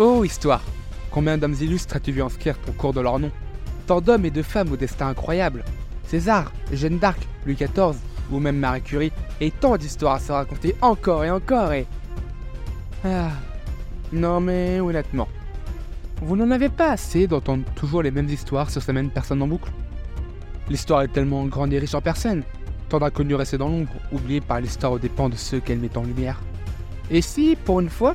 [0.00, 0.62] Oh, histoire.
[1.10, 3.32] Combien d'hommes illustres as-tu vu inscrire au cours de leur nom?
[3.88, 5.64] Tant d'hommes et de femmes au destin incroyable.
[6.06, 7.96] César, Jeanne d'Arc, Louis XIV,
[8.30, 11.86] ou même Marie Curie, et tant d'histoires à se raconter encore et encore et...
[13.04, 13.30] Ah...
[14.10, 15.28] Non mais honnêtement,
[16.22, 19.46] vous n'en avez pas assez d'entendre toujours les mêmes histoires sur ces mêmes personnes en
[19.46, 19.70] boucle.
[20.70, 22.42] L'histoire est tellement grande et riche en personnes,
[22.88, 26.04] tant d'inconnus restés dans l'ombre, oubliés par l'histoire aux dépens de ceux qu'elle met en
[26.04, 26.40] lumière.
[27.10, 28.14] Et si, pour une fois,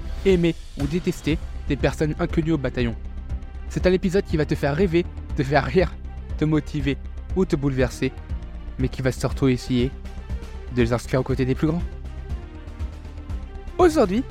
[0.25, 2.95] aimer ou détester des personnes inconnues au bataillon.
[3.69, 5.05] C'est un épisode qui va te faire rêver,
[5.37, 5.93] te faire rire,
[6.37, 6.97] te motiver
[7.35, 8.11] ou te bouleverser,
[8.79, 9.91] mais qui va surtout essayer
[10.75, 11.83] de les inscrire aux côtés des plus grands.
[13.77, 14.23] Aujourd'hui,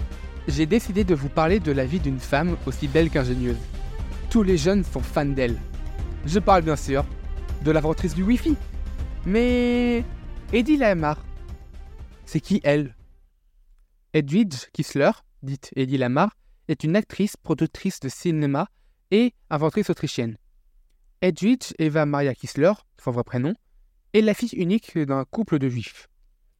[0.49, 3.57] j'ai décidé de vous parler de la vie d'une femme aussi belle qu'ingénieuse.
[4.29, 5.59] Tous les jeunes sont fans d'elle.
[6.27, 7.05] Je parle bien sûr
[7.65, 8.57] de l'inventrice du Wi-Fi.
[9.27, 10.05] Mais
[10.53, 11.19] Eddie Lamar,
[12.25, 12.95] c'est qui elle?
[14.13, 15.11] Edwidge Kissler,
[15.43, 16.37] dite Eddie Lamar,
[16.69, 18.69] est une actrice, productrice de cinéma
[19.11, 20.37] et inventrice autrichienne.
[21.23, 23.55] Edwidge Eva Maria Kissler, son vrai prénom,
[24.15, 26.09] est la fille unique d'un couple de juifs.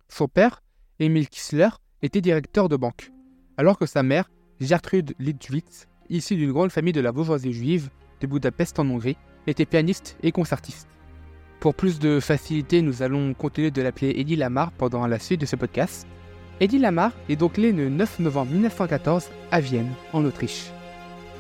[0.09, 0.63] Son père,
[0.99, 1.69] Emil Kissler,
[2.03, 3.11] était directeur de banque,
[3.57, 8.27] alors que sa mère, Gertrude Lidwitz, issue d'une grande famille de la bourgeoisie juive de
[8.27, 10.89] Budapest en Hongrie, était pianiste et concertiste.
[11.61, 15.47] Pour plus de facilité, nous allons continuer de l'appeler Eddie Lamar pendant la suite de
[15.47, 16.07] ce podcast.
[16.63, 20.67] Eddie Lamar est donc né le 9 novembre 1914 à Vienne, en Autriche.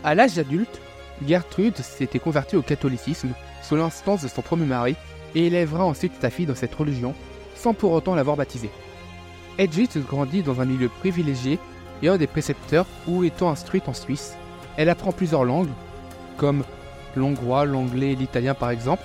[0.02, 0.80] À l'âge adulte,
[1.28, 3.28] Gertrude s'était convertie au catholicisme
[3.62, 4.96] sous l'instance de son premier mari
[5.34, 7.14] et élèvera ensuite sa fille dans cette religion
[7.54, 8.70] sans pour autant l'avoir baptisée.
[9.58, 11.58] Edwidge grandit dans un milieu privilégié
[12.02, 14.36] et un des précepteurs où étant instruite en Suisse,
[14.78, 15.68] elle apprend plusieurs langues,
[16.38, 16.64] comme
[17.14, 19.02] l'hongrois, l'anglais et l'italien par exemple,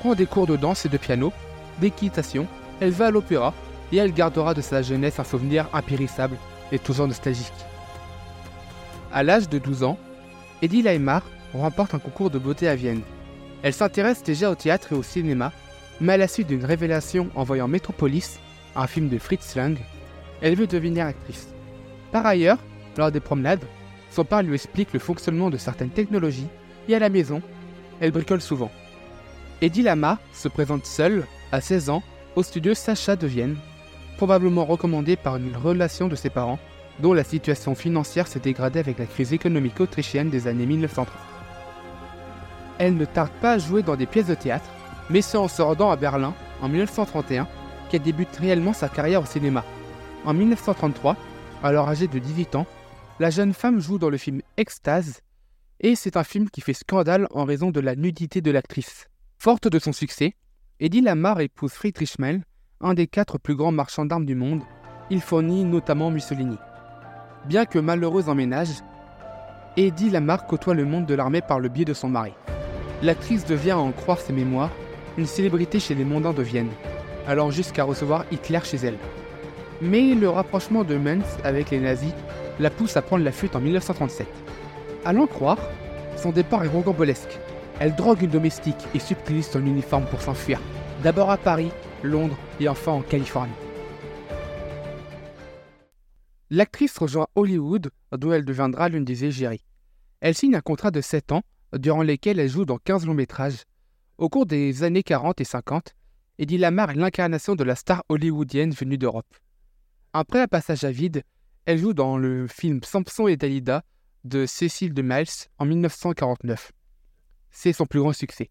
[0.00, 1.30] prend des cours de danse et de piano,
[1.78, 2.46] d'équitation,
[2.80, 3.52] elle va à l'opéra
[3.92, 6.36] et elle gardera de sa jeunesse un souvenir impérissable
[6.72, 7.52] et toujours nostalgique.
[9.12, 9.98] À l'âge de 12 ans,
[10.62, 11.22] Eddie Laimar
[11.52, 13.02] remporte un concours de beauté à Vienne.
[13.62, 15.52] Elle s'intéresse déjà au théâtre et au cinéma,
[16.00, 18.40] mais à la suite d'une révélation en voyant Metropolis,
[18.74, 19.76] un film de Fritz Lang,
[20.40, 21.48] elle veut devenir actrice.
[22.10, 22.58] Par ailleurs,
[22.96, 23.64] lors des promenades,
[24.10, 26.48] son père lui explique le fonctionnement de certaines technologies
[26.88, 27.42] et à la maison,
[28.00, 28.70] elle bricole souvent.
[29.60, 32.02] Eddie Lama se présente seule, à 16 ans,
[32.34, 33.56] au studio Sacha de Vienne,
[34.16, 36.58] probablement recommandé par une relation de ses parents,
[37.00, 41.08] dont la situation financière s'est dégradée avec la crise économique autrichienne des années 1930.
[42.78, 44.68] Elle ne tarde pas à jouer dans des pièces de théâtre,
[45.10, 47.48] mais c'est en se rendant à Berlin, en 1931,
[47.90, 49.64] qu'elle débute réellement sa carrière au cinéma.
[50.24, 51.16] En 1933,
[51.62, 52.66] alors âgée de 18 ans,
[53.20, 55.20] la jeune femme joue dans le film Extase,
[55.80, 59.06] et c'est un film qui fait scandale en raison de la nudité de l'actrice.
[59.38, 60.34] Forte de son succès,
[60.80, 62.42] Eddie Lamar épouse Friedrich Schmel,
[62.82, 64.62] un des quatre plus grands marchands d'armes du monde.
[65.10, 66.56] Il fournit notamment Mussolini.
[67.46, 68.82] Bien que malheureuse en ménage,
[69.76, 72.32] Eddie Lamar côtoie le monde de l'armée par le biais de son mari.
[73.02, 74.70] L'actrice devient, à en croire ses mémoires,
[75.16, 76.70] une célébrité chez les mondains de Vienne,
[77.26, 78.98] allant jusqu'à recevoir Hitler chez elle.
[79.80, 82.14] Mais le rapprochement de Mainz avec les nazis
[82.60, 84.26] la pousse à prendre la fuite en 1937.
[85.04, 85.58] À l'en croire,
[86.16, 87.38] son départ est rocambolesque.
[87.80, 90.60] Elle drogue une domestique et subtilise son uniforme pour s'enfuir,
[91.02, 93.52] d'abord à Paris, Londres et enfin en Californie.
[96.50, 99.64] L'actrice rejoint Hollywood, d'où elle deviendra l'une des égéries.
[100.20, 101.42] Elle signe un contrat de 7 ans,
[101.72, 103.64] durant lesquels elle joue dans 15 longs métrages.
[104.18, 105.94] Au cours des années 40 et 50,
[106.38, 109.34] Eddie Lamar est l'incarnation de la star hollywoodienne venue d'Europe.
[110.12, 111.22] Après un passage à vide,
[111.64, 113.82] elle joue dans le film Samson et Dalida
[114.24, 116.72] de Cécile de Miles en 1949.
[117.50, 118.50] C'est son plus grand succès.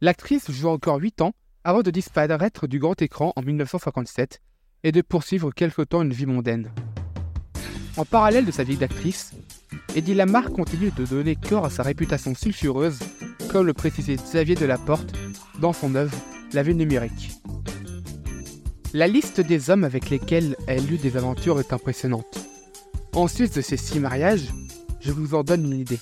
[0.00, 1.34] L'actrice joue encore 8 ans
[1.66, 4.40] avant de disparaître du grand écran en 1957
[4.84, 6.70] et de poursuivre quelque temps une vie mondaine.
[7.96, 9.32] En parallèle de sa vie d'actrice,
[9.96, 13.00] Eddie Lamar continue de donner corps à sa réputation sulfureuse,
[13.50, 15.12] comme le précisait Xavier Delaporte
[15.60, 16.16] dans son œuvre
[16.52, 17.32] La vie numérique.
[18.94, 22.46] La liste des hommes avec lesquels elle eut des aventures est impressionnante.
[23.12, 24.52] En sus de ces six mariages,
[25.00, 25.98] je vous en donne une idée.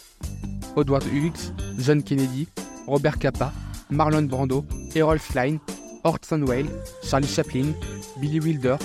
[0.76, 2.49] Edward Hughes, John Kennedy,
[2.87, 3.50] Robert Capa,
[3.88, 5.58] Marlon Brando, Errol Flynn,
[6.05, 6.70] Orson Welles,
[7.02, 7.73] Charlie Chaplin,
[8.19, 8.76] Billy Wilder,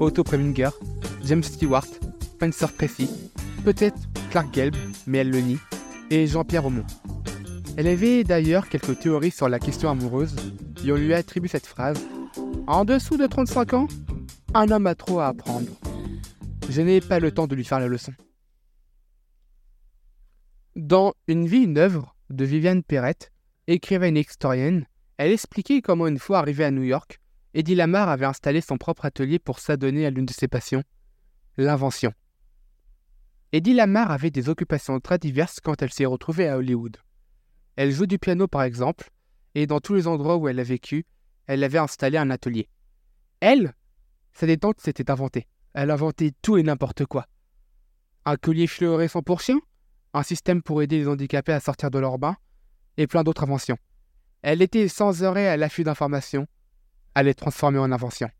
[0.00, 0.70] Otto Preminger,
[1.24, 1.86] James Stewart,
[2.34, 3.08] Spencer Tracy,
[3.64, 3.98] peut-être
[4.30, 4.74] Clark Gelb,
[5.06, 5.58] mais elle le nie,
[6.10, 6.86] et Jean-Pierre Aumont.
[7.76, 10.34] Elle avait d'ailleurs quelques théories sur la question amoureuse,
[10.84, 11.98] et on lui attribue cette phrase
[12.66, 13.88] En dessous de 35 ans,
[14.54, 15.70] un homme a trop à apprendre.
[16.68, 18.12] Je n'ai pas le temps de lui faire la leçon.
[20.74, 23.30] Dans Une vie, une œuvre de Viviane Perrette,
[23.66, 24.86] écrivaine et historienne,
[25.24, 27.20] elle expliquait comment une fois arrivée à New York,
[27.54, 30.82] Eddie Lamar avait installé son propre atelier pour s'adonner à l'une de ses passions,
[31.56, 32.12] l'invention.
[33.52, 36.96] Eddie Lamar avait des occupations très diverses quand elle s'est retrouvée à Hollywood.
[37.76, 39.10] Elle joue du piano par exemple,
[39.54, 41.06] et dans tous les endroits où elle a vécu,
[41.46, 42.68] elle avait installé un atelier.
[43.38, 43.74] Elle,
[44.32, 45.46] sa détente s'était inventée.
[45.72, 47.28] Elle inventait tout et n'importe quoi.
[48.24, 49.60] Un collier fluorescent pour chien,
[50.14, 52.36] un système pour aider les handicapés à sortir de leur bain,
[52.96, 53.78] et plein d'autres inventions.
[54.42, 56.46] Elle était sans arrêt à l'affût d'informations,
[57.14, 58.30] à les transformer en inventions.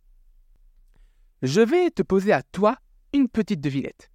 [1.42, 2.76] Je vais te poser à toi
[3.12, 4.10] une petite devinette.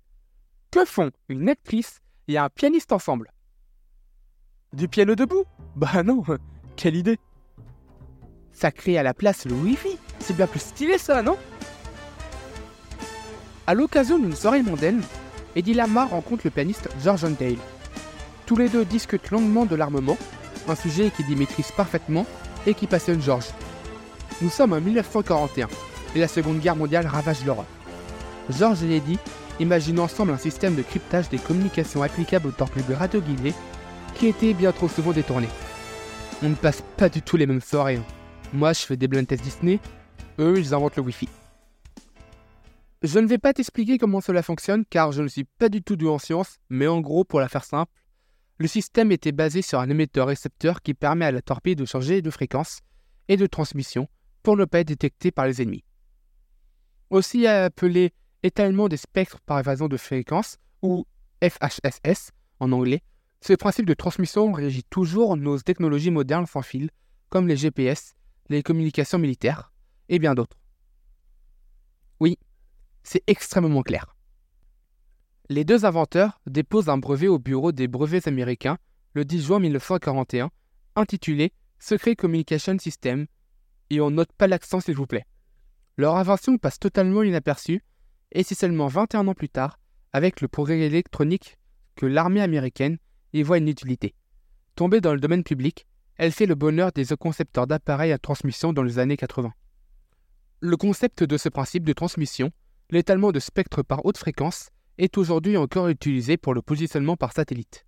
[0.69, 3.31] Que font une actrice et un pianiste ensemble?
[4.73, 5.45] Du piano debout?
[5.77, 6.23] Bah non,
[6.75, 7.19] quelle idée
[8.51, 11.37] Ça crée à la place le Wi-Fi, c'est bien plus stylé ça, non?
[13.65, 15.01] À l'occasion d'une soirée mondaine,
[15.55, 17.55] Eddie Lamar rencontre le pianiste George Dale.
[18.45, 20.17] Tous les deux discutent longuement de l'armement,
[20.69, 22.25] un sujet qu'il maîtrise parfaitement
[22.65, 23.45] et qui passionne George.
[24.41, 25.67] Nous sommes en 1941
[26.15, 27.65] et la Seconde Guerre mondiale ravage l'Europe.
[28.49, 29.19] George et Eddie
[29.59, 33.53] imaginent ensemble un système de cryptage des communications applicables aux torpilles radio guidées
[34.15, 35.47] qui était bien trop souvent détourné.
[36.43, 37.97] On ne passe pas du tout les mêmes soirées.
[37.97, 38.05] Hein.
[38.53, 39.79] Moi, je fais des blind tests Disney,
[40.39, 41.27] eux, ils inventent le Wi-Fi.
[43.03, 45.95] Je ne vais pas t'expliquer comment cela fonctionne car je ne suis pas du tout
[45.95, 47.91] doué en sciences, mais en gros, pour la faire simple,
[48.59, 52.31] le système était basé sur un émetteur-récepteur qui permet à la torpille de changer de
[52.31, 52.79] fréquence
[53.27, 54.07] et de transmission
[54.43, 55.83] pour ne pas être détecté par les ennemis.
[57.09, 58.13] Aussi appelé
[58.43, 61.05] étalement des spectres par évasion de fréquence, ou
[61.43, 63.01] FHSS en anglais,
[63.41, 66.89] ce principe de transmission régit toujours nos technologies modernes sans fil,
[67.29, 68.15] comme les GPS,
[68.49, 69.71] les communications militaires
[70.09, 70.57] et bien d'autres.
[72.19, 72.37] Oui,
[73.03, 74.16] c'est extrêmement clair.
[75.49, 78.77] Les deux inventeurs déposent un brevet au bureau des brevets américains
[79.13, 80.49] le 10 juin 1941,
[80.97, 83.27] intitulé Secret Communication System,
[83.89, 85.25] et on note pas l'accent s'il vous plaît.
[85.95, 87.81] Leur invention passe totalement inaperçue,
[88.33, 89.79] et c'est seulement 21 ans plus tard,
[90.11, 91.57] avec le progrès électronique,
[91.95, 92.97] que l'armée américaine
[93.31, 94.15] y voit une utilité.
[94.75, 98.83] Tombée dans le domaine public, elle fait le bonheur des concepteurs d'appareils à transmission dans
[98.83, 99.53] les années 80.
[100.59, 102.51] Le concept de ce principe de transmission
[102.89, 107.85] l'étalement de spectres par haute fréquence est aujourd'hui encore utilisé pour le positionnement par satellite,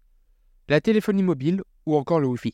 [0.67, 2.53] la téléphonie mobile ou encore le Wi-Fi.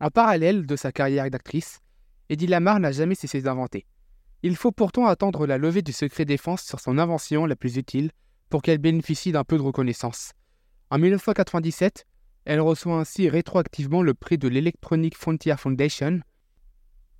[0.00, 1.80] En parallèle de sa carrière d'actrice,
[2.28, 3.86] Eddie Lamar n'a jamais cessé d'inventer.
[4.42, 8.10] Il faut pourtant attendre la levée du secret défense sur son invention la plus utile
[8.50, 10.32] pour qu'elle bénéficie d'un peu de reconnaissance.
[10.90, 12.06] En 1997,
[12.44, 16.20] elle reçoit ainsi rétroactivement le prix de l'Electronic Frontier Foundation.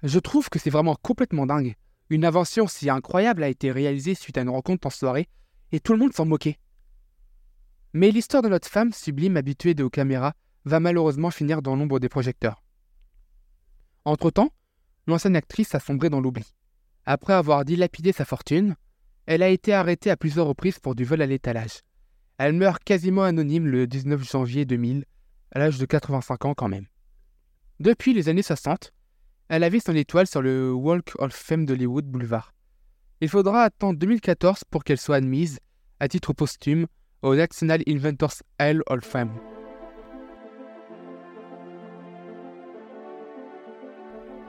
[0.02, 1.74] Je trouve que c'est vraiment complètement dingue.
[2.10, 5.28] Une invention si incroyable a été réalisée suite à une rencontre en soirée,
[5.72, 6.58] et tout le monde s'en moquait.
[7.92, 10.34] Mais l'histoire de notre femme, sublime habituée aux caméras,
[10.64, 12.62] va malheureusement finir dans l'ombre des projecteurs.
[14.04, 14.52] Entre-temps,
[15.06, 16.54] l'ancienne actrice a sombré dans l'oubli.
[17.04, 18.76] Après avoir dilapidé sa fortune,
[19.26, 21.80] elle a été arrêtée à plusieurs reprises pour du vol à l'étalage.
[22.38, 25.04] Elle meurt quasiment anonyme le 19 janvier 2000,
[25.52, 26.86] à l'âge de 85 ans quand même.
[27.80, 28.92] Depuis les années 60,
[29.48, 32.52] elle a vu son étoile sur le Walk of Fame d'Hollywood Boulevard.
[33.20, 35.58] Il faudra attendre 2014 pour qu'elle soit admise,
[36.00, 36.86] à titre posthume,
[37.22, 39.32] au National Inventors Hall of Fame.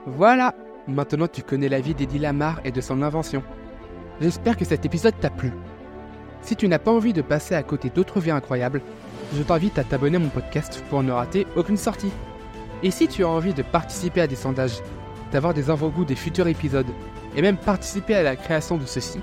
[0.06, 0.54] Voilà,
[0.86, 3.42] maintenant tu connais la vie d'Eddie Lamar et de son invention.
[4.20, 5.52] J'espère que cet épisode t'a plu.
[6.42, 8.82] Si tu n'as pas envie de passer à côté d'autres vies incroyables,
[9.34, 12.12] je t'invite à t'abonner à mon podcast pour ne rater aucune sortie.
[12.82, 14.80] Et si tu as envie de participer à des sondages,
[15.32, 16.86] d'avoir des avant-goûts des futurs épisodes,
[17.36, 19.20] et même participer à la création de ceux-ci,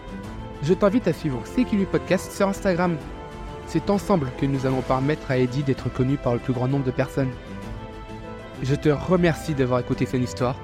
[0.66, 2.98] je t'invite à suivre CQLU Podcast sur Instagram.
[3.68, 6.86] C'est ensemble que nous allons permettre à Eddie d'être connu par le plus grand nombre
[6.86, 7.30] de personnes.
[8.64, 10.56] Je te remercie d'avoir écouté cette histoire,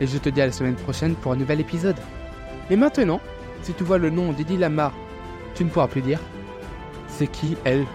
[0.00, 1.96] et je te dis à la semaine prochaine pour un nouvel épisode.
[2.70, 3.20] Et maintenant,
[3.62, 4.92] si tu vois le nom d'Eddie Lamar,
[5.56, 6.20] tu ne pourras plus dire
[7.08, 7.86] c'est qui elle